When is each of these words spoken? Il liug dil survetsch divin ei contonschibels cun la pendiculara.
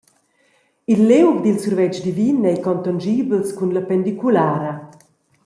Il 0.93 1.01
liug 1.09 1.35
dil 1.43 1.59
survetsch 1.63 2.01
divin 2.05 2.47
ei 2.49 2.59
contonschibels 2.65 3.49
cun 3.57 3.71
la 3.73 3.83
pendiculara. 3.89 4.73